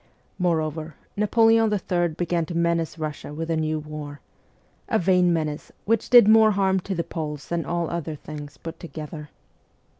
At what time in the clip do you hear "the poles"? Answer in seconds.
6.95-7.49